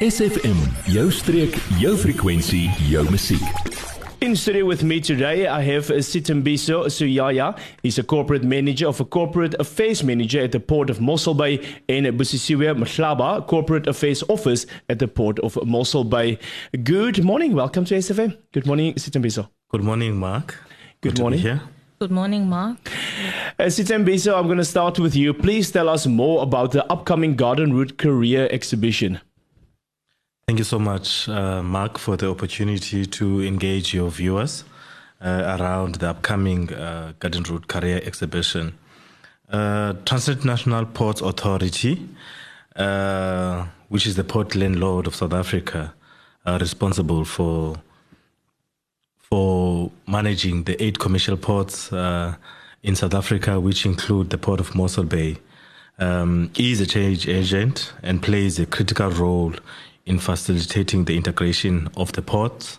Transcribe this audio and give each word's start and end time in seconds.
SFM, 0.00 0.58
jou 0.92 1.06
streek, 1.10 1.54
jou 1.80 1.94
frekwensie, 1.96 2.66
jou 2.90 3.00
musiek. 3.08 3.40
In 4.20 4.34
studio 4.36 4.66
with 4.66 4.82
me 4.82 5.00
today, 5.00 5.46
I 5.46 5.62
have 5.62 5.86
Sithembiso 5.86 6.84
Soyaya. 6.90 7.56
He's 7.82 7.96
a 7.98 8.02
corporate 8.02 8.44
manager 8.44 8.88
of 8.88 9.00
a 9.00 9.06
corporate 9.06 9.54
affairs 9.58 10.04
manager 10.04 10.42
at 10.42 10.52
the 10.52 10.60
port 10.60 10.90
of 10.90 11.00
Mossel 11.00 11.32
Bay 11.32 11.60
and 11.88 12.04
Busisiwe 12.08 12.76
Mahlaba, 12.76 13.46
corporate 13.46 13.86
affairs 13.86 14.22
office 14.28 14.66
at 14.90 14.98
the 14.98 15.08
port 15.08 15.38
of 15.38 15.56
Mossel 15.64 16.04
Bay. 16.04 16.38
Good 16.84 17.24
morning. 17.24 17.54
Welcome 17.54 17.86
to 17.86 17.94
SFM. 17.94 18.36
Good 18.52 18.66
morning, 18.66 18.92
Sithembiso. 18.96 19.48
Good 19.70 19.82
morning, 19.82 20.18
Mark. 20.18 20.58
Good 21.00 21.12
to 21.12 21.20
be 21.20 21.22
morning. 21.22 21.38
here. 21.38 21.62
Good 22.00 22.10
morning, 22.10 22.50
Mark. 22.50 22.76
Uh, 23.58 23.64
Sithembiso, 23.70 24.38
I'm 24.38 24.44
going 24.44 24.58
to 24.58 24.64
start 24.66 24.98
with 24.98 25.16
you. 25.16 25.32
Please 25.32 25.70
tell 25.70 25.88
us 25.88 26.06
more 26.06 26.42
about 26.42 26.72
the 26.72 26.84
upcoming 26.92 27.34
Garden 27.34 27.72
Route 27.72 27.96
Career 27.96 28.46
Exhibition. 28.50 29.20
Thank 30.48 30.60
you 30.60 30.64
so 30.64 30.78
much, 30.78 31.28
uh, 31.28 31.60
Mark, 31.60 31.98
for 31.98 32.16
the 32.16 32.30
opportunity 32.30 33.04
to 33.04 33.42
engage 33.42 33.92
your 33.92 34.12
viewers 34.12 34.62
uh, 35.20 35.56
around 35.58 35.96
the 35.96 36.10
upcoming 36.10 36.72
uh, 36.72 37.14
Garden 37.18 37.42
Route 37.42 37.66
Career 37.66 38.00
Exhibition. 38.04 38.72
Uh, 39.50 39.94
Transnet 40.04 40.44
National 40.44 40.86
Ports 40.86 41.20
Authority, 41.20 42.08
uh, 42.76 43.66
which 43.88 44.06
is 44.06 44.14
the 44.14 44.22
port 44.22 44.54
landlord 44.54 45.08
of 45.08 45.16
South 45.16 45.32
Africa, 45.32 45.92
are 46.44 46.60
responsible 46.60 47.24
for 47.24 47.74
for 49.18 49.90
managing 50.06 50.62
the 50.62 50.80
eight 50.80 51.00
commercial 51.00 51.36
ports 51.36 51.92
uh, 51.92 52.36
in 52.84 52.94
South 52.94 53.14
Africa, 53.14 53.58
which 53.58 53.84
include 53.84 54.30
the 54.30 54.38
port 54.38 54.60
of 54.60 54.76
Mossel 54.76 55.02
Bay, 55.02 55.38
um, 55.98 56.52
is 56.56 56.80
a 56.80 56.86
change 56.86 57.26
agent 57.26 57.92
and 58.04 58.22
plays 58.22 58.60
a 58.60 58.66
critical 58.66 59.10
role 59.10 59.52
in 60.06 60.18
facilitating 60.18 61.04
the 61.04 61.16
integration 61.16 61.88
of 61.96 62.12
the 62.12 62.22
ports 62.22 62.78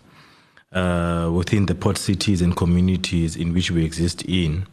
uh, 0.72 1.30
within 1.32 1.66
the 1.66 1.74
port 1.74 1.98
cities 1.98 2.42
and 2.42 2.56
communities 2.56 3.36
in 3.36 3.52
which 3.52 3.70
we 3.70 3.84
exist 3.84 4.22
in. 4.24 4.66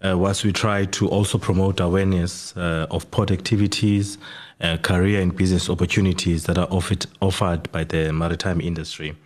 Uh, 0.00 0.16
whilst 0.16 0.44
we 0.44 0.52
try 0.52 0.84
to 0.84 1.08
also 1.08 1.38
promote 1.38 1.80
awareness 1.80 2.56
uh, 2.56 2.86
of 2.90 3.10
port 3.10 3.30
activities, 3.30 4.18
uh, 4.60 4.76
career 4.78 5.20
and 5.20 5.36
business 5.36 5.68
opportunities 5.68 6.44
that 6.44 6.56
are 6.58 6.68
offered, 6.70 7.06
offered 7.20 7.70
by 7.72 7.84
the 7.84 8.12
maritime 8.12 8.60
industry. 8.60 9.16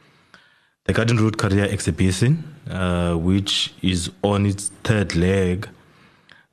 The 0.84 0.92
Garden 0.92 1.18
Route 1.18 1.38
Career 1.38 1.68
Exhibition, 1.70 2.42
uh, 2.70 3.14
which 3.14 3.72
is 3.82 4.10
on 4.22 4.46
its 4.46 4.70
third 4.82 5.14
leg, 5.14 5.68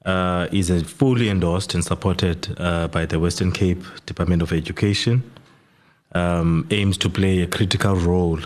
uh, 0.05 0.47
is 0.51 0.69
fully 0.83 1.29
endorsed 1.29 1.73
and 1.73 1.83
supported 1.83 2.55
uh, 2.57 2.87
by 2.89 3.05
the 3.05 3.19
Western 3.19 3.51
Cape 3.51 3.83
Department 4.05 4.41
of 4.41 4.53
Education. 4.53 5.23
Um, 6.13 6.67
aims 6.71 6.97
to 6.99 7.09
play 7.09 7.41
a 7.41 7.47
critical 7.47 7.95
role 7.95 8.39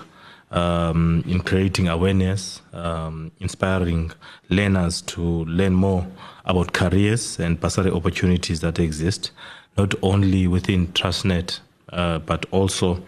um, 0.52 1.24
in 1.28 1.40
creating 1.42 1.88
awareness, 1.88 2.62
um, 2.74 3.32
inspiring 3.40 4.12
learners 4.50 5.02
to 5.02 5.22
learn 5.46 5.74
more 5.74 6.06
about 6.46 6.74
careers 6.74 7.40
and 7.40 7.60
bursary 7.60 7.92
opportunities 7.92 8.62
that 8.62 8.80
exist, 8.80 9.32
not 9.78 9.96
only 10.02 10.48
within 10.48 10.88
Transnet, 10.88 11.60
uh, 11.92 12.20
but 12.20 12.46
also 12.52 13.04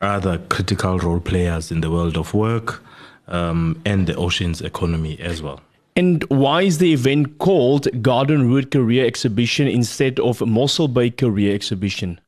other 0.00 0.38
critical 0.50 0.98
role 0.98 1.20
players 1.20 1.70
in 1.70 1.80
the 1.80 1.90
world 1.90 2.16
of 2.16 2.34
work 2.34 2.82
um, 3.28 3.80
and 3.84 4.06
the 4.06 4.14
oceans 4.16 4.60
economy 4.60 5.18
as 5.20 5.42
well. 5.42 5.60
And 5.96 6.22
why 6.24 6.62
is 6.62 6.78
the 6.78 6.92
event 6.92 7.38
called 7.38 7.88
Garden 8.02 8.50
Route 8.50 8.70
Career 8.70 9.06
Exhibition 9.06 9.66
instead 9.66 10.20
of 10.20 10.46
Mossel 10.46 10.88
Bay 10.88 11.10
Career 11.10 11.54
Exhibition? 11.54 12.20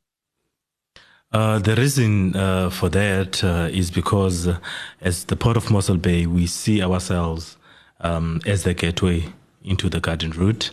Uh, 1.31 1.59
the 1.59 1.75
reason 1.77 2.35
uh, 2.37 2.71
for 2.71 2.89
that 2.89 3.45
uh, 3.45 3.69
is 3.71 3.91
because, 3.91 4.47
uh, 4.49 4.59
as 5.03 5.25
the 5.25 5.37
port 5.37 5.57
of 5.59 5.71
Mossel 5.71 5.99
Bay, 5.99 6.25
we 6.27 6.47
see 6.47 6.83
ourselves 6.83 7.59
um, 8.01 8.41
as 8.47 8.63
the 8.63 8.73
gateway 8.73 9.25
into 9.63 9.91
the 9.91 10.01
garden 10.01 10.31
route, 10.31 10.71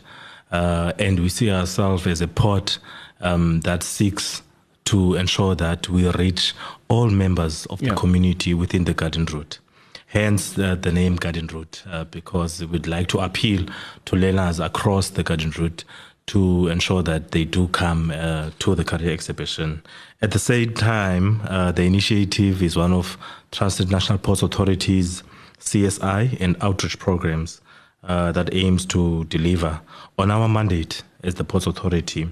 uh, 0.51 0.93
and 0.97 1.19
we 1.19 1.27
see 1.27 1.51
ourselves 1.51 2.07
as 2.07 2.21
a 2.21 2.27
port 2.27 2.79
um, 3.19 3.59
that 3.61 3.83
seeks 3.83 4.43
to 4.85 5.15
ensure 5.15 5.55
that 5.55 5.89
we 5.89 6.09
reach 6.11 6.53
all 6.87 7.09
members 7.09 7.65
of 7.65 7.79
the 7.79 7.87
Yeah. 7.87 7.95
community 7.95 8.53
within 8.53 8.85
the 8.85 8.93
garden 8.93 9.25
route. 9.25 9.59
Hence 10.07 10.57
uh, 10.57 10.75
the 10.75 10.91
name 10.93 11.17
Garden 11.17 11.47
Route, 11.47 11.83
uh, 11.91 12.05
because 12.05 12.63
we'd 12.63 12.87
like 12.87 13.07
to 13.09 13.19
appeal 13.19 13.65
to 14.05 14.15
learners 14.15 14.61
across 14.61 15.09
the 15.09 15.23
Garden 15.23 15.51
Route 15.57 15.83
to 16.27 16.67
ensure 16.67 17.03
that 17.03 17.31
they 17.31 17.45
do 17.45 17.67
come 17.69 18.11
uh, 18.11 18.49
to 18.59 18.75
the 18.75 18.83
career 18.83 19.11
exhibition. 19.11 19.83
At 20.21 20.31
the 20.31 20.39
same 20.39 20.73
time, 20.73 21.41
uh, 21.47 21.71
the 21.71 21.83
initiative 21.83 22.63
is 22.63 22.75
one 22.75 22.93
of 22.93 23.17
Transnet 23.51 23.91
National 23.91 24.17
Ports 24.17 24.41
Authority's 24.41 25.23
CSI 25.59 26.37
and 26.39 26.55
outreach 26.61 26.97
programs 26.99 27.61
uh, 28.03 28.31
that 28.31 28.53
aims 28.53 28.85
to 28.87 29.25
deliver 29.25 29.81
on 30.17 30.31
our 30.31 30.47
mandate 30.47 31.03
as 31.23 31.35
the 31.35 31.43
Ports 31.43 31.67
Authority, 31.67 32.31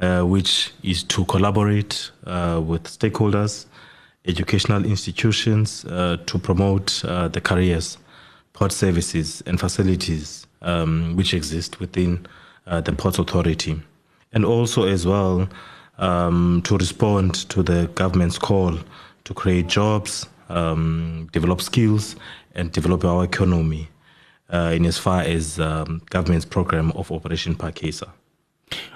uh, 0.00 0.22
which 0.22 0.72
is 0.82 1.02
to 1.04 1.24
collaborate 1.26 2.10
uh, 2.26 2.60
with 2.64 2.84
stakeholders, 2.84 3.66
educational 4.26 4.84
institutions 4.84 5.84
uh, 5.84 6.16
to 6.26 6.38
promote 6.38 7.02
the 7.02 7.40
careers, 7.42 7.98
port 8.52 8.72
services, 8.72 9.42
and 9.46 9.58
facilities 9.58 10.46
um, 10.62 11.16
which 11.16 11.34
exist 11.34 11.80
within 11.80 12.26
uh, 12.68 12.80
the 12.80 12.92
Ports 12.92 13.18
Authority. 13.18 13.80
And 14.32 14.44
also, 14.44 14.86
as 14.86 15.06
well, 15.06 15.48
um, 15.98 16.62
to 16.64 16.76
respond 16.76 17.34
to 17.50 17.62
the 17.62 17.90
government's 17.94 18.38
call 18.38 18.78
to 19.24 19.34
create 19.34 19.66
jobs, 19.66 20.26
um, 20.48 21.28
develop 21.32 21.60
skills, 21.60 22.16
and 22.54 22.70
develop 22.72 23.04
our 23.04 23.24
economy 23.24 23.88
uh, 24.50 24.72
in 24.74 24.86
as 24.86 24.98
far 24.98 25.22
as 25.22 25.58
um, 25.60 26.02
government's 26.10 26.44
program 26.44 26.92
of 26.92 27.10
Operation 27.10 27.54
Phakisa. 27.54 28.08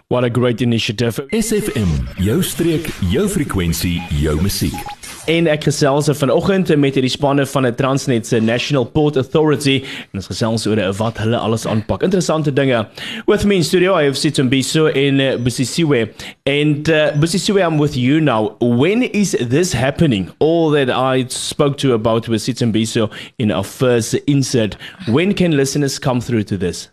What 0.08 0.24
a 0.24 0.30
great 0.30 0.60
initiative. 0.60 1.20
SFM, 1.32 2.06
jou 2.18 2.42
streek, 2.42 2.90
jou 3.10 3.28
frekwensie, 3.28 4.02
jou 4.20 4.36
musiek. 4.42 5.01
En 5.30 5.46
ek 5.46 5.68
gesels 5.68 6.08
er 6.10 6.16
vanoggend 6.18 6.72
met 6.82 6.96
die 6.98 7.08
spanne 7.08 7.44
van 7.46 7.66
'n 7.66 7.74
Transnet 7.74 8.26
se 8.26 8.40
National 8.40 8.84
Port 8.84 9.16
Authority 9.16 9.84
en 10.10 10.18
ons 10.18 10.26
gesels 10.26 10.66
oor 10.66 10.92
wat 10.98 11.18
hulle 11.18 11.36
alles 11.36 11.66
aanpak. 11.66 12.02
Interessante 12.02 12.52
dinge. 12.52 12.88
With 13.26 13.44
me 13.44 13.54
in 13.54 13.64
studio 13.64 13.94
I 13.98 14.04
have 14.04 14.16
Situmbiso 14.16 14.86
in 14.86 15.20
uh, 15.20 15.36
Busisiwe. 15.36 16.10
And 16.44 16.88
uh, 16.88 17.12
Busisiwe 17.20 17.60
I'm 17.60 17.78
with 17.78 17.94
you 17.96 18.20
now. 18.20 18.56
When 18.58 19.02
is 19.02 19.36
this 19.48 19.72
happening? 19.72 20.30
All 20.38 20.70
that 20.72 20.90
I 20.90 21.24
spoke 21.28 21.76
to 21.78 21.94
about 21.94 22.28
with 22.28 22.42
Situmbiso 22.42 23.08
in 23.38 23.52
our 23.52 23.64
first 23.64 24.14
insert. 24.26 24.76
When 25.06 25.34
can 25.34 25.56
listeners 25.56 26.00
come 26.00 26.20
through 26.20 26.44
to 26.44 26.56
this? 26.56 26.90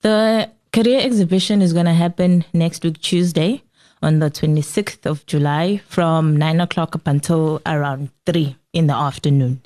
The 0.00 0.48
career 0.72 1.00
exhibition 1.02 1.60
is 1.60 1.74
going 1.74 1.86
to 1.86 1.92
happen 1.92 2.44
next 2.54 2.82
week, 2.82 2.98
Tuesday, 3.02 3.62
on 4.02 4.18
the 4.18 4.30
26th 4.30 5.06
of 5.06 5.24
July 5.26 5.80
from 5.88 6.36
9 6.36 6.60
o'clock 6.60 6.96
up 6.96 7.06
until 7.06 7.62
around 7.66 8.10
3 8.26 8.56
in 8.72 8.86
the 8.86 8.94
afternoon. 8.94 9.60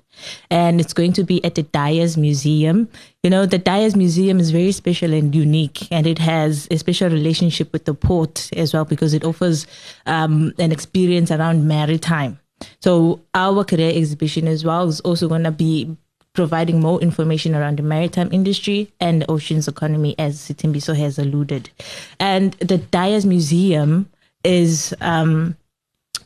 And 0.51 0.81
it's 0.81 0.93
going 0.93 1.13
to 1.15 1.25
be 1.25 1.45
at 1.45 1.55
the 1.55 1.63
Dias 1.63 2.17
Museum. 2.17 2.89
You 3.23 3.31
know, 3.31 3.47
the 3.47 3.59
Dias 3.59 3.95
Museum 3.97 4.41
is 4.41 4.51
very 4.51 4.73
special 4.73 5.13
and 5.13 5.35
unique, 5.35 5.91
and 5.91 6.07
it 6.07 6.19
has 6.19 6.67
a 6.71 6.79
special 6.79 7.11
relationship 7.11 7.73
with 7.73 7.85
the 7.85 7.95
port 7.95 8.51
as 8.55 8.73
well 8.73 8.85
because 8.85 9.15
it 9.15 9.25
offers 9.25 9.67
um, 10.07 10.53
an 10.59 10.73
experience 10.73 11.31
around 11.31 11.67
maritime. 11.69 12.39
So, 12.81 13.21
our 13.35 13.65
career 13.65 13.93
exhibition 13.95 14.49
as 14.49 14.65
well 14.65 14.89
is 14.89 15.01
also 15.01 15.29
going 15.29 15.45
to 15.45 15.51
be 15.51 15.97
providing 16.33 16.81
more 16.81 17.01
information 17.01 17.55
around 17.55 17.79
the 17.79 17.83
maritime 17.83 18.29
industry 18.33 18.93
and 19.01 19.23
the 19.23 19.31
oceans 19.31 19.69
economy, 19.69 20.15
as 20.19 20.39
Sithembiso 20.39 20.95
has 20.95 21.19
alluded. 21.19 21.71
And 22.19 22.53
the 22.55 22.79
Dias 22.79 23.25
Museum 23.25 24.09
is 24.47 24.95
um, 25.01 25.57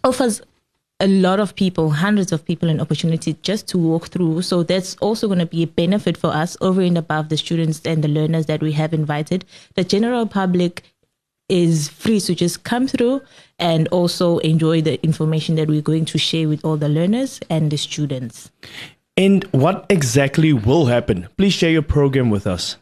offers 0.04 0.42
a 1.00 1.08
lot 1.08 1.40
of 1.40 1.54
people, 1.54 1.90
hundreds 1.90 2.30
of 2.30 2.44
people, 2.44 2.68
an 2.68 2.80
opportunity 2.80 3.34
just 3.42 3.66
to 3.68 3.78
walk 3.78 4.08
through. 4.08 4.42
So 4.42 4.62
that's 4.62 4.96
also 4.96 5.26
going 5.26 5.38
to 5.38 5.46
be 5.46 5.62
a 5.62 5.66
benefit 5.66 6.16
for 6.16 6.28
us 6.28 6.56
over 6.60 6.82
and 6.82 6.98
above 6.98 7.30
the 7.30 7.38
students 7.38 7.80
and 7.84 8.04
the 8.04 8.08
learners 8.08 8.46
that 8.46 8.60
we 8.60 8.72
have 8.72 8.92
invited. 8.92 9.46
The 9.74 9.84
general 9.84 10.26
public 10.26 10.82
is 11.48 11.88
free 11.88 12.20
to 12.20 12.34
just 12.34 12.64
come 12.64 12.86
through 12.86 13.22
and 13.58 13.88
also 13.88 14.38
enjoy 14.38 14.82
the 14.82 15.02
information 15.02 15.56
that 15.56 15.68
we're 15.68 15.82
going 15.82 16.04
to 16.04 16.18
share 16.18 16.48
with 16.48 16.64
all 16.64 16.76
the 16.76 16.88
learners 16.88 17.40
and 17.48 17.70
the 17.70 17.78
students. 17.78 18.50
And 19.16 19.44
what 19.52 19.86
exactly 19.88 20.52
will 20.52 20.86
happen? 20.86 21.28
Please 21.36 21.54
share 21.54 21.70
your 21.70 21.82
program 21.82 22.30
with 22.30 22.46
us. 22.46 22.76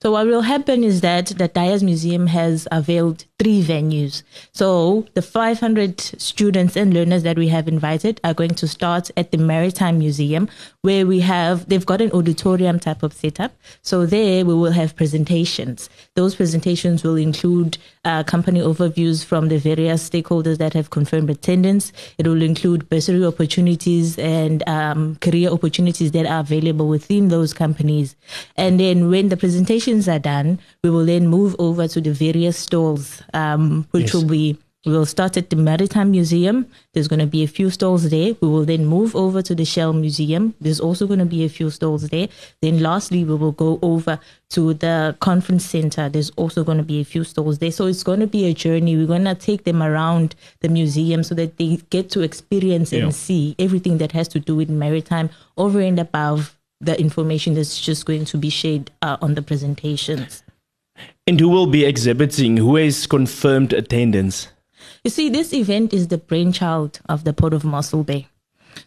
So 0.00 0.12
what 0.12 0.26
will 0.26 0.42
happen 0.42 0.84
is 0.84 1.00
that 1.00 1.26
the 1.26 1.48
Dias 1.48 1.82
Museum 1.82 2.26
has 2.28 2.68
availed 2.70 3.24
three 3.44 3.62
venues. 3.62 4.22
So 4.52 5.06
the 5.12 5.20
500 5.20 6.00
students 6.00 6.76
and 6.76 6.94
learners 6.94 7.24
that 7.24 7.36
we 7.36 7.48
have 7.48 7.68
invited 7.68 8.18
are 8.24 8.32
going 8.32 8.54
to 8.54 8.66
start 8.66 9.10
at 9.18 9.32
the 9.32 9.36
Maritime 9.36 9.98
Museum, 9.98 10.48
where 10.80 11.06
we 11.06 11.20
have 11.20 11.68
they've 11.68 11.84
got 11.84 12.00
an 12.00 12.10
auditorium 12.12 12.80
type 12.80 13.02
of 13.02 13.12
setup. 13.12 13.52
So 13.82 14.06
there 14.06 14.46
we 14.46 14.54
will 14.54 14.72
have 14.72 14.96
presentations. 14.96 15.90
Those 16.14 16.34
presentations 16.34 17.04
will 17.04 17.16
include 17.16 17.76
uh, 18.06 18.22
company 18.22 18.60
overviews 18.60 19.24
from 19.24 19.48
the 19.48 19.58
various 19.58 20.08
stakeholders 20.08 20.56
that 20.58 20.72
have 20.72 20.88
confirmed 20.88 21.28
attendance. 21.28 21.92
It 22.16 22.26
will 22.26 22.42
include 22.42 22.88
bursary 22.88 23.24
opportunities 23.26 24.18
and 24.18 24.66
um, 24.66 25.16
career 25.16 25.50
opportunities 25.50 26.12
that 26.12 26.24
are 26.26 26.40
available 26.40 26.88
within 26.88 27.28
those 27.28 27.52
companies. 27.52 28.16
And 28.56 28.80
then 28.80 29.10
when 29.10 29.28
the 29.28 29.36
presentations 29.36 30.08
are 30.08 30.18
done, 30.18 30.60
we 30.82 30.88
will 30.88 31.04
then 31.04 31.28
move 31.28 31.54
over 31.58 31.86
to 31.88 32.00
the 32.00 32.12
various 32.12 32.56
stalls, 32.56 33.22
um, 33.34 33.86
which 33.90 34.04
Yes. 34.04 34.14
will 34.14 34.24
be 34.28 34.56
we 34.86 34.92
will 34.92 35.06
start 35.06 35.38
at 35.38 35.48
the 35.48 35.56
Maritime 35.56 36.10
Museum. 36.10 36.66
There's 36.92 37.08
going 37.08 37.20
to 37.20 37.26
be 37.26 37.42
a 37.42 37.46
few 37.46 37.70
stalls 37.70 38.10
there. 38.10 38.34
We 38.42 38.48
will 38.48 38.66
then 38.66 38.84
move 38.84 39.16
over 39.16 39.40
to 39.40 39.54
the 39.54 39.64
Shell 39.64 39.94
Museum. 39.94 40.52
There's 40.60 40.78
also 40.78 41.06
going 41.06 41.20
to 41.20 41.24
be 41.24 41.42
a 41.42 41.48
few 41.48 41.70
stalls 41.70 42.06
there. 42.10 42.28
Then, 42.60 42.80
lastly, 42.80 43.24
we 43.24 43.34
will 43.34 43.52
go 43.52 43.78
over 43.80 44.18
to 44.50 44.74
the 44.74 45.16
conference 45.20 45.64
center. 45.64 46.10
There's 46.10 46.28
also 46.36 46.64
going 46.64 46.76
to 46.76 46.84
be 46.84 47.00
a 47.00 47.04
few 47.04 47.24
stalls 47.24 47.60
there. 47.60 47.70
So, 47.70 47.86
it's 47.86 48.02
going 48.02 48.20
to 48.20 48.26
be 48.26 48.44
a 48.44 48.52
journey. 48.52 48.94
We're 48.94 49.06
going 49.06 49.24
to 49.24 49.34
take 49.34 49.64
them 49.64 49.82
around 49.82 50.34
the 50.60 50.68
museum 50.68 51.22
so 51.22 51.34
that 51.34 51.56
they 51.56 51.78
get 51.88 52.10
to 52.10 52.20
experience 52.20 52.92
Yeah. 52.92 53.04
and 53.04 53.14
see 53.14 53.56
everything 53.58 53.96
that 53.98 54.12
has 54.12 54.28
to 54.28 54.38
do 54.38 54.54
with 54.54 54.68
maritime 54.68 55.30
over 55.56 55.80
and 55.80 55.98
above 55.98 56.58
the 56.82 57.00
information 57.00 57.54
that's 57.54 57.80
just 57.80 58.04
going 58.04 58.26
to 58.26 58.36
be 58.36 58.50
shared 58.50 58.90
uh, 59.00 59.16
on 59.22 59.34
the 59.34 59.40
presentations. 59.40 60.42
And 61.26 61.40
who 61.40 61.48
will 61.48 61.66
be 61.66 61.84
exhibiting? 61.84 62.58
Who 62.58 62.76
has 62.76 63.06
confirmed 63.06 63.72
attendance? 63.72 64.48
You 65.02 65.10
see, 65.10 65.28
this 65.28 65.52
event 65.52 65.92
is 65.92 66.08
the 66.08 66.18
brainchild 66.18 67.00
of 67.08 67.24
the 67.24 67.32
Port 67.32 67.54
of 67.54 67.64
Mossel 67.64 68.04
Bay. 68.04 68.28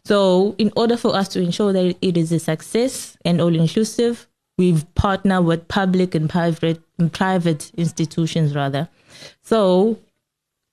So, 0.04 0.56
in 0.57 0.71
order 0.75 0.98
for 0.98 1.15
us 1.15 1.27
to 1.30 1.42
ensure 1.42 1.74
that 1.74 1.95
it 2.01 2.18
is 2.18 2.31
a 2.31 2.39
success 2.39 3.18
and 3.24 3.42
all 3.42 3.56
inclusive, 3.56 4.27
we've 4.57 4.86
partnered 4.95 5.45
with 5.45 5.68
public 5.68 6.15
and 6.15 6.30
private 6.30 6.81
and 6.98 7.12
private 7.12 7.71
institutions 7.77 8.56
rather. 8.56 8.89
So, 9.44 10.00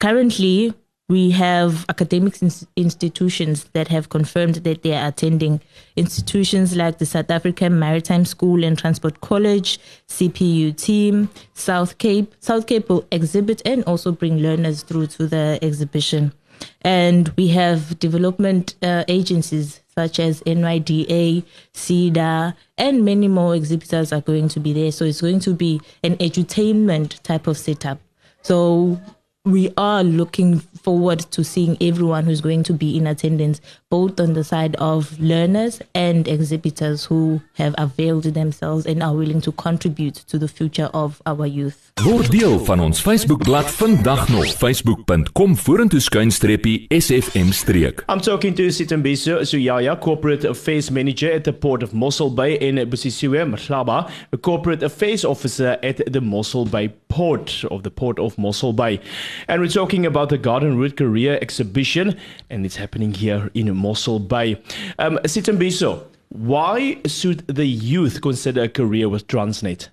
currently 0.01 0.75
we 1.09 1.31
have 1.33 1.85
academic 1.89 2.43
ins- 2.43 2.67
institutions 2.77 3.65
that 3.75 3.89
have 3.89 4.09
confirmed 4.09 4.57
that 4.57 4.83
they 4.83 4.97
are 4.97 5.09
attending 5.09 5.61
institutions 5.97 6.75
like 6.77 6.99
the 6.99 7.07
South 7.07 7.31
African 7.31 7.79
Maritime 7.79 8.25
School 8.25 8.65
and 8.65 8.79
Transport 8.79 9.21
College, 9.21 9.79
CPU 10.09 10.75
team, 10.77 11.29
South 11.53 11.99
Cape. 11.99 12.35
South 12.41 12.67
Cape 12.67 12.89
will 12.89 13.07
exhibit 13.11 13.61
and 13.67 13.85
also 13.85 14.13
bring 14.13 14.39
learners 14.39 14.83
through 14.83 15.09
to 15.09 15.27
the 15.27 15.59
exhibition. 15.61 16.33
And 16.81 17.29
we 17.37 17.49
have 17.49 17.99
development 17.99 18.77
uh, 18.83 19.05
agencies 19.09 19.83
such 19.95 20.19
as 20.19 20.41
NYDA, 20.43 21.45
SEDA, 21.75 22.57
and 22.79 23.05
many 23.05 23.29
more 23.29 23.55
exhibitors 23.55 24.13
are 24.13 24.23
going 24.23 24.49
to 24.49 24.61
be 24.61 24.73
there. 24.73 24.91
So 24.91 25.05
it's 25.05 25.21
going 25.21 25.41
to 25.41 25.55
be 25.55 25.81
an 26.03 26.17
edutainment 26.17 27.21
type 27.23 27.47
of 27.47 27.59
setup. 27.59 28.01
So 28.43 29.01
we 29.45 29.71
are 29.77 30.03
looking 30.03 30.61
forward 30.61 31.21
to 31.21 31.45
seeing 31.45 31.77
everyone 31.81 32.25
who's 32.25 32.41
going 32.41 32.63
to 32.63 32.73
be 32.73 32.97
in 32.97 33.07
attendance, 33.07 33.61
both 33.95 34.19
on 34.19 34.33
the 34.33 34.43
side 34.43 34.75
of 34.81 35.17
learners 35.21 35.81
and 35.95 36.27
exhibitors 36.27 37.05
who 37.05 37.41
have 37.55 37.75
availed 37.79 38.25
themselves 38.25 38.87
and 38.87 39.01
are 39.05 39.15
willing 39.15 39.41
to 39.41 39.53
contribute 39.53 40.17
to 40.27 40.37
the 40.37 40.49
future 40.49 40.91
of 40.93 41.23
our 41.27 41.47
youth. 41.47 41.93
Word 42.03 42.31
deel 42.31 42.59
van 42.59 42.81
ons 42.81 43.01
Facebookblad 43.01 43.71
vandag 43.71 44.29
nog 44.29 44.47
facebook.com 44.47 45.57
vorentoe 45.57 46.01
skuinstreepie 46.01 46.87
SFM 46.89 47.53
streek. 47.53 48.03
I'm 48.09 48.21
talking 48.21 48.55
to 48.57 48.67
Sitambiso 48.71 49.45
Suyaya, 49.45 49.95
Corporate 50.01 50.49
Affairs 50.49 50.91
Manager 50.91 51.31
at 51.33 51.45
the 51.45 51.53
Port 51.53 51.83
of 51.83 51.93
Mossel 51.93 52.31
Bay 52.31 52.59
in 52.59 52.89
Busisiwe, 52.91 53.47
Mhlaba, 53.47 54.11
a 54.33 54.37
Corporate 54.37 54.83
Affairs 54.83 55.25
Officer 55.25 55.79
at 55.83 56.03
the 56.13 56.21
Mossel 56.21 56.65
Bay 56.65 56.89
Port 57.09 57.65
of 57.71 57.85
the 57.85 57.91
Port 57.91 58.19
of 58.19 58.37
Mossel 58.37 58.73
Bay. 58.73 59.01
And 59.47 59.63
we're 59.63 59.69
talking 59.69 60.05
about 60.05 60.31
the 60.31 60.39
Garden 60.39 60.77
Route 60.77 60.97
Career 60.97 61.39
Exhibition, 61.41 62.19
and 62.51 62.67
it's 62.67 62.77
happening 62.77 63.15
here 63.15 63.51
in 63.55 63.69
Mossel 63.85 64.19
Bay. 64.19 64.61
Um, 64.99 65.19
Sithembiso, 65.25 66.05
why 66.31 66.99
should 67.07 67.47
the 67.47 67.67
youth 67.67 68.21
consider 68.23 68.63
a 68.63 68.69
career 68.69 69.09
with 69.09 69.27
Transnet? 69.27 69.91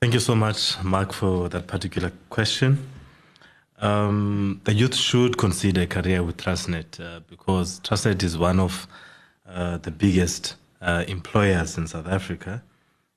Thank 0.00 0.14
you 0.14 0.20
so 0.20 0.34
much, 0.34 0.82
Mark, 0.84 1.12
for 1.12 1.48
that 1.48 1.66
particular 1.66 2.12
question. 2.28 2.78
Um, 3.78 4.60
the 4.64 4.74
youth 4.74 4.94
should 4.94 5.38
consider 5.38 5.82
a 5.82 5.86
career 5.86 6.22
with 6.22 6.36
Transnet 6.36 7.00
uh, 7.00 7.20
because 7.28 7.80
Transnet 7.80 8.22
is 8.22 8.36
one 8.36 8.60
of 8.60 8.86
uh, 9.48 9.78
the 9.78 9.90
biggest 9.90 10.56
uh, 10.82 11.04
employers 11.08 11.78
in 11.78 11.86
South 11.86 12.06
Africa. 12.06 12.62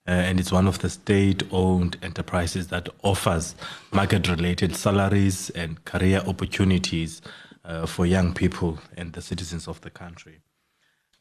Uh, 0.08 0.12
and 0.12 0.40
it's 0.40 0.54
one 0.54 0.68
of 0.68 0.80
the 0.80 0.90
state-owned 0.90 1.98
enterprises 2.02 2.68
that 2.68 2.88
offers 3.04 3.56
market-related 3.92 4.74
salaries 4.74 5.50
and 5.50 5.84
career 5.84 6.24
opportunities 6.25 7.22
uh, 7.68 7.86
for 7.86 8.06
young 8.06 8.34
people 8.34 8.80
and 8.96 9.14
the 9.14 9.22
citizens 9.22 9.68
of 9.68 9.81
the 9.81 9.90
country. 9.90 10.40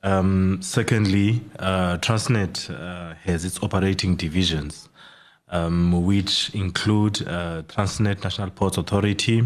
Um, 0.02 0.58
secondly, 0.62 1.42
uh, 1.58 1.98
Transnet 1.98 2.70
uh, 2.70 3.14
has 3.24 3.44
its 3.44 3.60
operating 3.62 4.14
divisions, 4.14 4.88
um, 5.48 6.04
which 6.04 6.54
include 6.54 7.26
uh, 7.26 7.62
Transnet 7.62 8.22
National 8.22 8.50
Ports 8.50 8.78
Authority, 8.78 9.40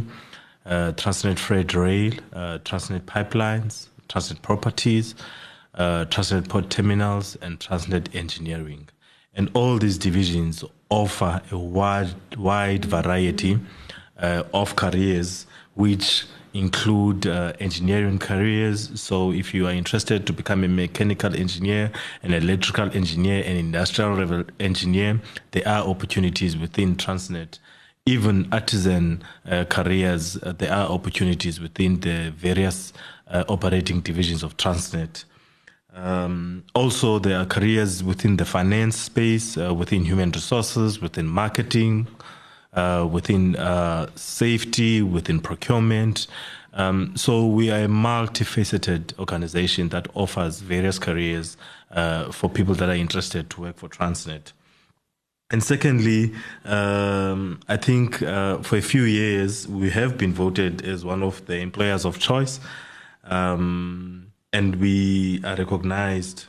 uh, 0.66 0.92
Transnet 0.92 1.38
Freight 1.38 1.74
Rail, 1.74 2.12
Transnet 2.32 3.02
Pipelines, 3.02 3.88
Transnet 4.08 4.42
Properties, 4.42 5.14
Transnet 5.74 6.48
Port 6.48 6.68
Terminals, 6.68 7.36
and 7.40 7.58
Transnet 7.58 8.14
Engineering. 8.14 8.88
And 9.32 9.50
all 9.54 9.78
these 9.78 9.96
divisions 9.96 10.64
offer 10.90 11.40
a 11.50 11.56
wide, 11.56 12.36
wide 12.36 12.84
variety 12.84 13.58
uh, 14.18 14.42
of 14.52 14.76
careers, 14.76 15.46
which 15.74 16.26
include 16.54 17.26
uh, 17.26 17.52
engineering 17.60 18.18
careers. 18.18 19.00
So, 19.00 19.32
if 19.32 19.54
you 19.54 19.66
are 19.66 19.72
interested 19.72 20.26
to 20.26 20.32
become 20.32 20.64
a 20.64 20.68
mechanical 20.68 21.34
engineer, 21.34 21.90
an 22.22 22.32
electrical 22.32 22.90
engineer, 22.92 23.44
an 23.44 23.56
industrial 23.56 24.44
engineer, 24.58 25.20
there 25.52 25.66
are 25.66 25.86
opportunities 25.86 26.56
within 26.56 26.96
Transnet. 26.96 27.58
Even 28.06 28.48
artisan 28.52 29.22
uh, 29.48 29.64
careers, 29.64 30.36
uh, 30.42 30.52
there 30.52 30.72
are 30.72 30.88
opportunities 30.88 31.60
within 31.60 32.00
the 32.00 32.32
various 32.36 32.92
uh, 33.28 33.44
operating 33.48 34.00
divisions 34.00 34.42
of 34.42 34.56
Transnet. 34.56 35.24
Um, 35.94 36.64
also, 36.74 37.18
there 37.18 37.38
are 37.38 37.46
careers 37.46 38.04
within 38.04 38.36
the 38.36 38.44
finance 38.44 38.96
space, 38.96 39.58
uh, 39.58 39.74
within 39.74 40.04
human 40.04 40.30
resources, 40.30 41.00
within 41.00 41.26
marketing, 41.26 42.06
uh, 42.72 43.08
within 43.10 43.56
uh, 43.56 44.08
safety, 44.14 45.02
within 45.02 45.40
procurement. 45.40 46.26
Um, 46.72 47.16
so 47.16 47.46
we 47.46 47.70
are 47.70 47.84
a 47.84 47.88
multifaceted 47.88 49.18
organization 49.18 49.88
that 49.88 50.06
offers 50.14 50.60
various 50.60 50.98
careers 50.98 51.56
uh, 51.90 52.30
for 52.30 52.48
people 52.48 52.74
that 52.76 52.88
are 52.88 52.94
interested 52.94 53.50
to 53.50 53.62
work 53.62 53.76
for 53.76 53.88
Transnet. 53.88 54.52
And 55.52 55.64
secondly, 55.64 56.32
um, 56.64 57.58
I 57.68 57.76
think 57.76 58.22
uh, 58.22 58.58
for 58.58 58.76
a 58.76 58.82
few 58.82 59.02
years 59.02 59.66
we 59.66 59.90
have 59.90 60.16
been 60.16 60.32
voted 60.32 60.86
as 60.86 61.04
one 61.04 61.24
of 61.24 61.44
the 61.46 61.56
employers 61.56 62.04
of 62.04 62.20
choice, 62.20 62.60
um, 63.24 64.30
and 64.52 64.76
we 64.76 65.42
are 65.44 65.56
recognized 65.56 66.46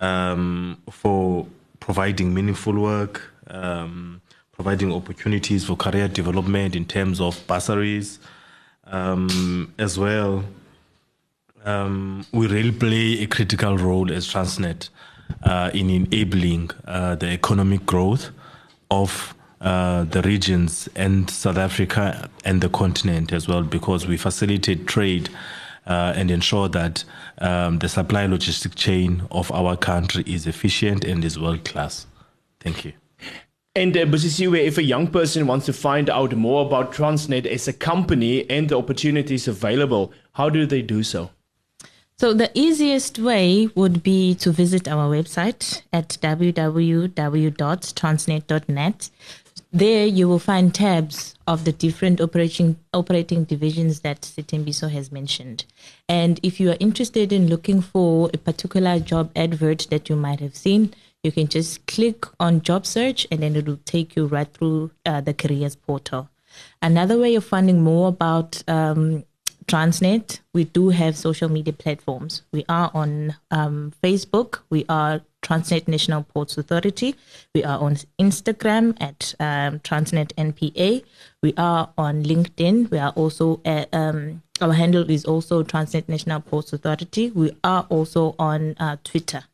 um, 0.00 0.82
for 0.90 1.46
providing 1.78 2.34
meaningful 2.34 2.74
work, 2.74 3.22
um, 3.46 4.20
providing 4.54 4.92
opportunities 4.92 5.64
for 5.64 5.76
career 5.76 6.08
development 6.08 6.74
in 6.76 6.84
terms 6.84 7.20
of 7.20 7.44
bursaries, 7.46 8.18
um, 8.86 9.72
as 9.78 9.98
well. 9.98 10.44
Um, 11.64 12.26
we 12.32 12.46
really 12.46 12.72
play 12.72 13.22
a 13.22 13.26
critical 13.26 13.76
role 13.78 14.12
as 14.12 14.26
Transnet 14.26 14.90
uh, 15.42 15.70
in 15.72 15.90
enabling 15.90 16.70
uh, 16.86 17.14
the 17.16 17.30
economic 17.30 17.86
growth 17.86 18.30
of 18.90 19.34
uh, 19.60 20.04
the 20.04 20.20
regions 20.22 20.88
and 20.94 21.30
South 21.30 21.56
Africa 21.56 22.28
and 22.44 22.60
the 22.60 22.68
continent 22.68 23.32
as 23.32 23.48
well, 23.48 23.62
because 23.62 24.06
we 24.06 24.16
facilitate 24.16 24.86
trade 24.86 25.30
uh, 25.86 26.12
and 26.14 26.30
ensure 26.30 26.68
that 26.68 27.04
um, 27.38 27.78
the 27.78 27.88
supply 27.88 28.26
logistic 28.26 28.74
chain 28.74 29.22
of 29.30 29.50
our 29.52 29.76
country 29.76 30.22
is 30.26 30.46
efficient 30.46 31.04
and 31.04 31.24
is 31.24 31.38
world 31.38 31.64
class. 31.64 32.06
Thank 32.60 32.84
you. 32.84 32.92
And 33.76 33.96
uh, 33.96 34.04
Busisiwe, 34.04 34.64
if 34.64 34.78
a 34.78 34.84
young 34.84 35.08
person 35.08 35.48
wants 35.48 35.66
to 35.66 35.72
find 35.72 36.08
out 36.08 36.32
more 36.36 36.64
about 36.64 36.92
Transnet 36.92 37.44
as 37.44 37.66
a 37.66 37.72
company 37.72 38.48
and 38.48 38.68
the 38.68 38.78
opportunities 38.78 39.48
available, 39.48 40.12
how 40.34 40.48
do 40.48 40.64
they 40.64 40.80
do 40.80 41.02
so? 41.02 41.30
So 42.16 42.32
the 42.32 42.52
easiest 42.54 43.18
way 43.18 43.68
would 43.74 44.04
be 44.04 44.36
to 44.36 44.52
visit 44.52 44.86
our 44.86 45.10
website 45.10 45.82
at 45.92 46.10
www.transnet.net. 46.10 49.10
there 49.72 50.06
you 50.06 50.28
will 50.28 50.38
find 50.38 50.72
tabs 50.72 51.34
of 51.48 51.64
the 51.64 51.72
different 51.72 52.20
operating 52.20 52.76
operating 52.92 53.42
divisions 53.42 53.98
that 54.00 54.20
Sithembiso 54.20 54.88
has 54.88 55.10
mentioned. 55.10 55.64
And 56.08 56.38
if 56.44 56.60
you 56.60 56.70
are 56.70 56.76
interested 56.78 57.32
in 57.32 57.48
looking 57.48 57.82
for 57.82 58.30
a 58.32 58.38
particular 58.38 59.00
job 59.00 59.32
advert 59.34 59.88
that 59.90 60.08
you 60.08 60.14
might 60.14 60.38
have 60.38 60.54
seen, 60.54 60.94
you 61.24 61.32
can 61.32 61.48
just 61.48 61.86
click 61.86 62.26
on 62.38 62.60
job 62.60 62.86
search 62.86 63.26
and 63.30 63.42
then 63.42 63.56
it 63.56 63.66
will 63.66 63.80
take 63.84 64.14
you 64.14 64.26
right 64.26 64.52
through 64.52 64.90
uh, 65.06 65.20
the 65.20 65.32
careers 65.32 65.74
portal. 65.74 66.28
Another 66.82 67.18
way 67.18 67.34
of 67.34 67.44
finding 67.44 67.82
more 67.82 68.08
about 68.08 68.62
um, 68.68 69.24
Transnet, 69.66 70.40
we 70.52 70.64
do 70.64 70.90
have 70.90 71.16
social 71.16 71.48
media 71.48 71.72
platforms. 71.72 72.42
We 72.52 72.64
are 72.68 72.90
on 72.92 73.36
um, 73.50 73.94
Facebook. 74.02 74.58
We 74.68 74.84
are 74.88 75.22
Transnet 75.42 75.88
National 75.88 76.22
Ports 76.22 76.58
Authority. 76.58 77.14
We 77.54 77.64
are 77.64 77.78
on 77.78 77.96
Instagram 78.20 78.96
at 79.00 79.34
um, 79.40 79.80
Transnet 79.80 80.32
NPA. 80.34 81.04
We 81.42 81.54
are 81.56 81.90
on 81.96 82.22
LinkedIn. 82.22 82.90
We 82.90 82.98
are 82.98 83.12
also 83.12 83.60
at, 83.64 83.88
um, 83.94 84.42
our 84.60 84.74
handle 84.74 85.10
is 85.10 85.24
also 85.24 85.62
Transnet 85.62 86.08
National 86.08 86.40
Ports 86.40 86.74
Authority. 86.74 87.30
We 87.30 87.56
are 87.64 87.86
also 87.88 88.34
on 88.38 88.74
uh, 88.78 88.98
Twitter. 89.02 89.44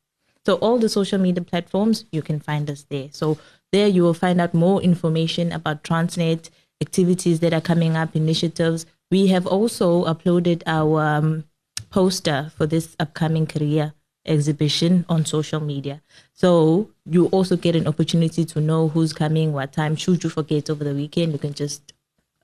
So 0.47 0.55
all 0.57 0.79
the 0.79 0.89
social 0.89 1.19
media 1.19 1.45
platforms, 1.45 2.05
you 2.13 2.23
can 2.23 2.41
find 2.41 2.71
us 2.71 2.87
there. 2.89 3.09
So 3.13 3.39
there 3.73 3.89
you 3.89 4.03
will 4.03 4.15
find 4.15 4.41
out 4.41 4.55
more 4.55 4.81
information 4.83 5.53
about 5.53 5.85
Transnet 5.85 6.51
activities 6.81 7.41
that 7.41 7.53
are 7.53 7.61
coming 7.61 7.97
up, 7.97 8.17
initiatives. 8.17 8.87
We 9.11 9.27
have 9.29 9.47
also 9.47 10.05
uploaded 10.05 10.63
our 10.67 11.03
um, 11.03 11.45
poster 11.91 12.53
for 12.57 12.67
this 12.67 12.97
upcoming 12.99 13.47
career 13.47 13.93
exhibition 14.27 15.05
on 15.09 15.25
social 15.25 15.61
media. 15.61 16.03
So 16.33 16.91
you 17.05 17.27
also 17.27 17.57
get 17.57 17.77
an 17.77 17.87
opportunity 17.87 18.45
to 18.45 18.61
know 18.61 18.89
who's 18.89 19.13
coming, 19.13 19.53
what 19.53 19.73
time. 19.73 19.97
Should 19.97 20.25
you 20.25 20.31
forget 20.31 20.71
over 20.71 20.85
the 20.85 20.95
weekend, 20.95 21.33
you 21.33 21.39
can 21.39 21.55
just 21.55 21.93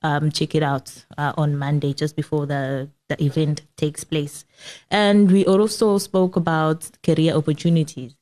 um, 0.03 0.31
check 0.31 0.55
it 0.55 0.63
out 0.63 1.05
uh, 1.17 1.33
on 1.37 1.57
Monday, 1.57 1.93
just 1.93 2.15
before 2.15 2.45
the, 2.45 2.89
the 3.09 3.21
event 3.23 3.61
takes 3.75 4.03
place. 4.03 4.45
And 4.91 5.31
we 5.31 5.45
also 5.45 5.97
spoke 5.97 6.35
about 6.35 6.89
career 7.03 7.33
opportunities. 7.33 8.15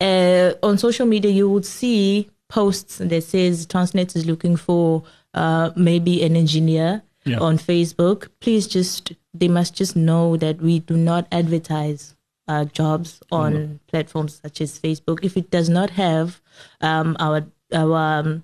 Uh, 0.00 0.52
on 0.62 0.78
social 0.78 1.06
media, 1.06 1.30
you 1.30 1.48
would 1.48 1.66
see 1.66 2.30
posts 2.48 2.98
that 2.98 3.22
says 3.22 3.66
Transnet 3.66 4.16
is 4.16 4.26
looking 4.26 4.56
for 4.56 5.02
uh, 5.34 5.70
maybe 5.76 6.22
an 6.22 6.36
engineer 6.36 7.02
yeah. 7.24 7.38
on 7.38 7.58
Facebook. 7.58 8.28
Please 8.40 8.66
just, 8.66 9.12
they 9.34 9.48
must 9.48 9.74
just 9.74 9.94
know 9.94 10.36
that 10.36 10.60
we 10.60 10.80
do 10.80 10.96
not 10.96 11.26
advertise 11.30 12.16
uh, 12.48 12.64
jobs 12.64 13.20
on 13.30 13.54
mm-hmm. 13.54 13.74
platforms 13.86 14.40
such 14.42 14.60
as 14.60 14.78
Facebook. 14.78 15.20
If 15.22 15.36
it 15.36 15.50
does 15.50 15.68
not 15.68 15.90
have 15.90 16.40
um, 16.80 17.16
our 17.20 17.46
our 17.72 18.18
um, 18.18 18.42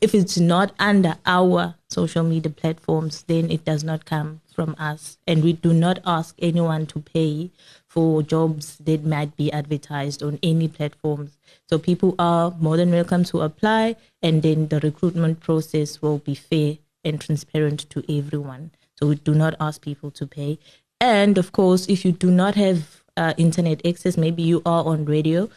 if 0.00 0.14
it's 0.14 0.38
not 0.38 0.72
under 0.78 1.16
our 1.26 1.74
social 1.92 2.24
media 2.24 2.50
platforms, 2.50 3.24
then 3.28 3.50
it 3.50 3.64
does 3.64 3.84
not 3.84 4.04
come 4.04 4.40
from 4.54 4.74
us, 4.78 5.18
and 5.26 5.42
we 5.44 5.52
do 5.52 5.72
not 5.72 5.98
ask 6.04 6.34
anyone 6.38 6.86
to 6.86 7.00
pay 7.00 7.50
for 7.86 8.22
jobs 8.22 8.78
that 8.78 9.04
might 9.04 9.36
be 9.36 9.52
advertised 9.52 10.22
on 10.22 10.38
any 10.42 10.68
platforms. 10.68 11.36
So 11.68 11.78
people 11.78 12.14
are 12.18 12.54
more 12.58 12.76
than 12.76 12.90
welcome 12.90 13.24
to 13.24 13.40
apply, 13.40 13.96
and 14.22 14.42
then 14.42 14.68
the 14.68 14.80
recruitment 14.80 15.40
process 15.40 16.00
will 16.02 16.18
be 16.18 16.34
fair 16.34 16.78
and 17.04 17.20
transparent 17.20 17.88
to 17.90 18.04
everyone. 18.08 18.70
So 18.98 19.08
we 19.08 19.16
do 19.16 19.34
not 19.34 19.54
ask 19.60 19.82
people 19.82 20.10
to 20.12 20.26
pay. 20.26 20.58
And 21.00 21.36
of 21.36 21.52
course, 21.52 21.88
if 21.88 22.04
you 22.04 22.12
do 22.12 22.30
not 22.30 22.54
have 22.54 23.02
uh, 23.16 23.34
internet 23.36 23.84
access, 23.84 24.16
maybe 24.16 24.42
you 24.42 24.62
are 24.64 24.84
on 24.84 25.04
radio, 25.04 25.48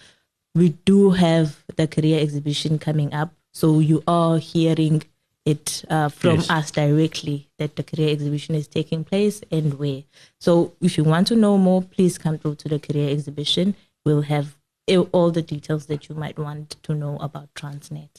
we 0.55 0.69
do 0.85 1.11
have 1.11 1.63
the 1.75 1.87
career 1.87 2.19
exhibition 2.19 2.79
coming 2.79 3.13
up. 3.13 3.31
So 3.53 3.79
you 3.79 4.03
are 4.07 4.37
hearing 4.37 5.03
it 5.45 5.85
uh, 5.89 6.09
from 6.09 6.37
yes. 6.37 6.49
us 6.49 6.71
directly 6.71 7.47
that 7.59 7.75
the 7.75 7.83
career 7.83 8.09
exhibition 8.09 8.55
is 8.55 8.67
taking 8.67 9.03
place 9.03 9.41
and 9.51 9.75
where. 9.75 10.03
So 10.39 10.73
if 10.81 10.97
you 10.97 11.03
want 11.03 11.27
to 11.27 11.35
know 11.35 11.57
more, 11.57 11.81
please 11.81 12.17
come 12.17 12.39
through 12.39 12.55
to 12.55 12.69
the 12.69 12.79
career 12.79 13.11
exhibition. 13.11 13.75
We'll 14.03 14.23
have 14.23 14.55
all 15.11 15.31
the 15.31 15.41
details 15.41 15.85
that 15.87 16.09
you 16.09 16.15
might 16.15 16.37
want 16.37 16.75
to 16.83 16.93
know 16.93 17.17
about 17.17 17.53
Transnet. 17.55 18.09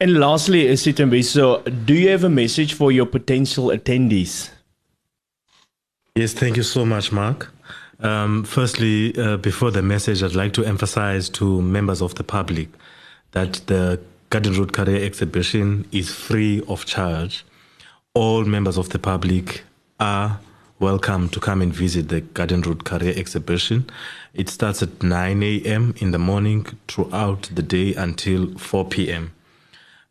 And 0.00 0.14
lastly, 0.20 0.66
Sitembi, 0.66 1.24
so 1.24 1.62
do 1.62 1.94
you 1.94 2.08
have 2.10 2.24
a 2.24 2.28
message 2.28 2.74
for 2.74 2.92
your 2.92 3.06
potential 3.06 3.68
attendees? 3.68 4.50
Yes, 6.14 6.32
thank 6.32 6.56
you 6.56 6.62
so 6.62 6.84
much, 6.84 7.12
Mark. 7.12 7.52
Um, 8.00 8.44
firstly, 8.44 9.16
uh, 9.18 9.38
before 9.38 9.70
the 9.70 9.82
message, 9.82 10.22
I'd 10.22 10.34
like 10.34 10.52
to 10.54 10.64
emphasize 10.64 11.28
to 11.30 11.62
members 11.62 12.02
of 12.02 12.14
the 12.14 12.24
public 12.24 12.68
that 13.32 13.54
the 13.66 14.00
Garden 14.28 14.54
Route 14.54 14.72
Career 14.72 15.04
Exhibition 15.04 15.86
is 15.92 16.12
free 16.12 16.60
of 16.66 16.84
charge. 16.84 17.44
All 18.12 18.44
members 18.44 18.76
of 18.76 18.88
the 18.88 18.98
public 18.98 19.62
are 20.00 20.40
welcome 20.80 21.28
to 21.28 21.38
come 21.38 21.62
and 21.62 21.72
visit 21.72 22.08
the 22.08 22.22
Garden 22.22 22.62
Route 22.62 22.82
Career 22.82 23.14
Exhibition. 23.16 23.88
It 24.34 24.48
starts 24.48 24.82
at 24.82 25.00
9 25.00 25.42
a.m. 25.44 25.94
in 25.98 26.10
the 26.10 26.18
morning 26.18 26.66
throughout 26.88 27.42
the 27.54 27.62
day 27.62 27.94
until 27.94 28.52
4 28.58 28.86
p.m. 28.86 29.32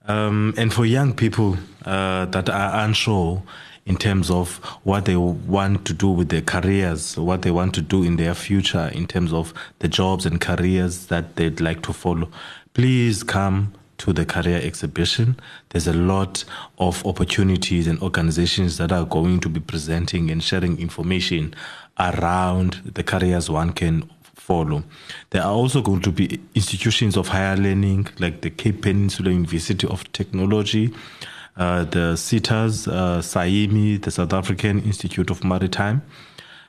Um, 0.08 0.54
and 0.56 0.74
for 0.74 0.86
young 0.86 1.14
people 1.14 1.58
uh, 1.84 2.24
that 2.26 2.50
are 2.50 2.86
unsure 2.86 3.44
in 3.86 3.98
terms 3.98 4.32
of 4.32 4.56
what 4.84 5.04
they 5.06 5.18
want 5.18 5.84
to 5.88 5.94
do 5.94 6.10
with 6.10 6.30
their 6.30 6.42
careers, 6.42 7.18
what 7.18 7.42
they 7.42 7.52
want 7.52 7.76
to 7.76 7.82
do 7.82 8.02
in 8.04 8.16
their 8.16 8.34
future, 8.34 8.90
in 8.94 9.08
terms 9.08 9.34
of 9.34 9.54
the 9.80 9.90
jobs 9.90 10.26
and 10.26 10.40
careers 10.40 11.08
that 11.08 11.36
they'd 11.36 11.60
like 11.60 11.82
to 11.84 11.92
follow, 11.92 12.30
please 12.74 13.22
come 13.22 13.74
to 13.98 14.14
the 14.14 14.26
career 14.26 14.60
exhibition. 14.62 15.40
There's 15.70 15.88
a 15.88 15.94
lot 15.94 16.44
of 16.78 17.06
opportunities 17.06 17.88
and 17.88 18.02
organizations 18.02 18.78
that 18.78 18.92
are 18.92 19.06
going 19.06 19.40
to 19.42 19.50
be 19.50 19.60
presenting 19.60 20.32
and 20.32 20.44
sharing 20.44 20.80
information 20.80 21.56
around 22.00 22.82
the 22.94 23.04
careers 23.04 23.50
one 23.50 23.72
can 23.72 24.10
follow. 24.46 24.84
There 25.32 25.42
are 25.42 25.52
also 25.52 25.82
going 25.82 26.02
to 26.02 26.12
be 26.12 26.40
institutions 26.54 27.18
of 27.18 27.30
higher 27.30 27.58
learning 27.58 28.08
like 28.20 28.42
the 28.42 28.50
Cape 28.50 28.82
Peninsula 28.84 29.32
University 29.32 29.88
of 29.88 30.12
Technology, 30.12 30.94
uh, 31.58 31.86
the 31.86 32.16
SETAs, 32.16 32.88
uh, 32.88 33.22
SAIMI, 33.22 34.02
the 34.02 34.12
South 34.12 34.34
African 34.34 34.84
Institute 34.84 35.32
of 35.32 35.44
Maritime, 35.44 36.04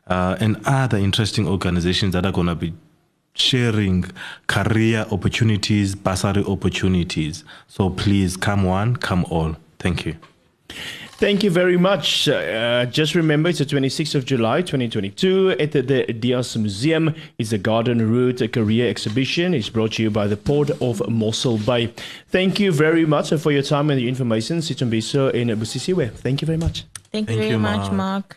uh, 0.06 0.37
and 0.40 0.56
other 0.64 0.97
interesting 0.97 1.47
organizations 1.49 2.12
that 2.12 2.25
are 2.25 2.33
going 2.33 2.47
to 2.47 2.54
be 2.54 2.73
sharing 3.38 4.05
career 4.47 5.07
opportunities, 5.11 5.95
bursary 5.95 6.45
opportunities. 6.45 7.45
So 7.69 7.90
please 7.90 8.37
come 8.37 8.64
one, 8.64 8.97
come 8.97 9.25
all. 9.31 9.57
Thank 9.78 10.07
you. 10.07 10.16
Thank 11.19 11.43
you 11.43 11.50
very 11.50 11.78
much. 11.78 12.28
Uh, 12.28 12.85
just 12.85 13.14
remember, 13.14 13.49
it's 13.49 13.59
the 13.59 13.64
26th 13.64 14.14
of 14.16 14.26
July, 14.26 14.61
2022, 14.61 15.57
at 15.59 15.73
the, 15.73 15.81
the 15.81 16.12
Dias 16.12 16.55
Museum. 16.57 17.14
It's 17.38 17.50
the 17.50 17.59
Garden 17.59 18.07
Route 18.07 18.43
a 18.43 18.49
Career 18.49 18.90
Exhibition. 18.90 19.55
It's 19.55 19.71
brought 19.71 19.93
to 19.93 20.02
you 20.02 20.11
by 20.11 20.26
the 20.26 20.37
Port 20.37 20.71
of 20.83 21.09
Mossel 21.09 21.57
Bay. 21.57 21.95
Thank 22.28 22.61
you 22.61 22.71
very 22.71 23.07
much 23.07 23.31
for 23.31 23.50
your 23.50 23.62
time 23.62 23.88
and 23.88 23.99
the 23.99 24.09
information. 24.09 24.59
Sithembiso 24.59 25.33
in 25.33 25.49
Busisiwe. 25.49 26.12
Thank 26.12 26.43
you 26.43 26.47
very 26.47 26.59
much. 26.59 26.85
Thank 27.12 27.31
you 27.31 27.37
Thank 27.37 27.38
very 27.38 27.50
you, 27.52 27.59
much, 27.61 27.90
Mark. 27.93 28.28
Bye. 28.28 28.37